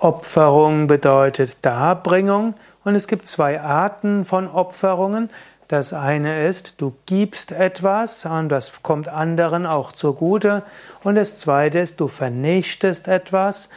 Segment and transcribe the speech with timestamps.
[0.00, 2.54] Opferung bedeutet Darbringung
[2.84, 5.28] und es gibt zwei Arten von Opferungen.
[5.68, 10.62] Das eine ist, du gibst etwas und das kommt anderen auch zugute.
[11.04, 13.68] Und das zweite ist, du vernichtest etwas,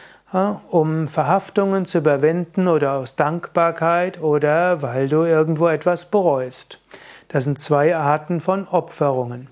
[0.70, 6.80] um Verhaftungen zu überwinden oder aus Dankbarkeit oder weil du irgendwo etwas bereust.
[7.28, 9.48] Das sind zwei Arten von Opferungen.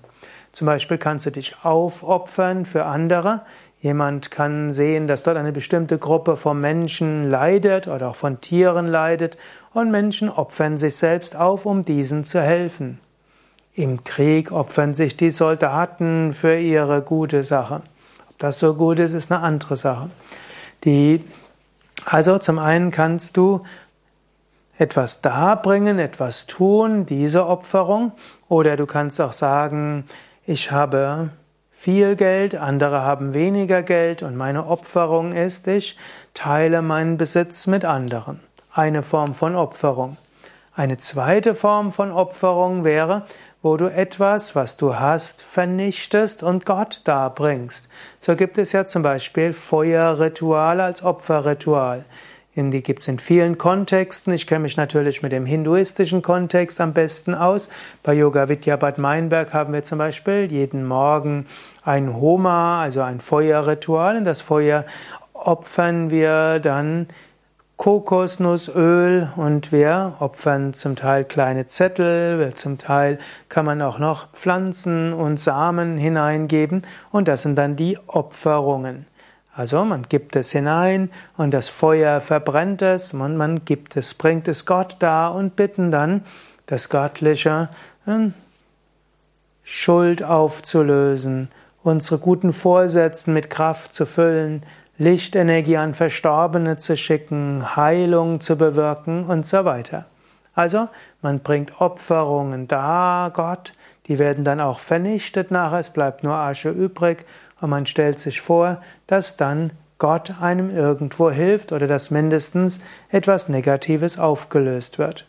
[0.53, 3.41] Zum Beispiel kannst du dich aufopfern für andere.
[3.83, 8.87] Jemand kann sehen, dass dort eine bestimmte Gruppe von Menschen leidet oder auch von Tieren
[8.87, 9.35] leidet
[9.73, 13.01] und Menschen opfern sich selbst auf, um diesen zu helfen.
[13.75, 17.81] Im Krieg opfern sich die Soldaten für ihre gute Sache.
[18.29, 20.09] Ob das so gut ist, ist eine andere Sache.
[20.85, 21.21] Die,
[22.05, 23.63] also zum einen kannst du
[24.77, 28.13] etwas darbringen, etwas tun, diese Opferung,
[28.47, 30.05] oder du kannst auch sagen,
[30.45, 31.31] ich habe
[31.73, 35.97] viel Geld, andere haben weniger Geld und meine Opferung ist, ich
[36.33, 38.39] teile meinen Besitz mit anderen.
[38.71, 40.17] Eine Form von Opferung.
[40.75, 43.25] Eine zweite Form von Opferung wäre,
[43.61, 47.87] wo du etwas, was du hast, vernichtest und Gott darbringst.
[48.21, 52.05] So gibt es ja zum Beispiel Feuerritual als Opferritual.
[52.55, 54.31] Die gibt es in vielen Kontexten.
[54.31, 57.67] Ich kenne mich natürlich mit dem hinduistischen Kontext am besten aus.
[58.03, 61.47] Bei Yoga Vidya Bad Meinberg haben wir zum Beispiel jeden Morgen
[61.83, 64.17] ein Homa, also ein Feuerritual.
[64.17, 64.85] In das Feuer
[65.33, 67.07] opfern wir dann
[67.77, 73.17] Kokosnussöl und wir opfern zum Teil kleine Zettel, zum Teil
[73.49, 79.07] kann man auch noch Pflanzen und Samen hineingeben und das sind dann die Opferungen.
[79.55, 84.47] Also man gibt es hinein und das Feuer verbrennt es und man gibt es, bringt
[84.47, 86.23] es Gott dar und bitten dann
[86.65, 87.69] das Göttliche
[88.05, 88.33] hm,
[89.63, 91.49] Schuld aufzulösen,
[91.83, 94.63] unsere guten Vorsätze mit Kraft zu füllen,
[94.97, 100.05] Lichtenergie an Verstorbene zu schicken, Heilung zu bewirken und so weiter.
[100.55, 100.87] Also
[101.21, 103.73] man bringt Opferungen dar, Gott,
[104.07, 107.25] die werden dann auch vernichtet nachher, es bleibt nur Asche übrig
[107.63, 113.47] und man stellt sich vor, dass dann Gott einem irgendwo hilft oder dass mindestens etwas
[113.47, 115.25] Negatives aufgelöst wird.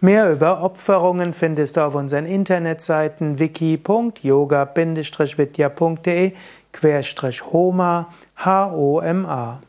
[0.00, 6.32] Mehr über Opferungen findest du auf unseren Internetseiten wiki.yoga-vidya.de
[7.52, 9.60] Homa H-O-M-A